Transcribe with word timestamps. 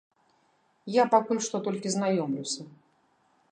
Я 0.93 1.03
пакуль 1.13 1.43
што 1.47 1.55
толькі 1.69 1.93
знаёмлюся. 1.99 2.61